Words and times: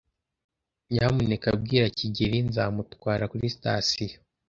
Nyamuneka 0.93 1.47
bwira 1.59 1.85
kigeli 1.97 2.37
nzamutwara 2.47 3.23
kuri 3.31 3.45
sitasiyo. 3.55 4.17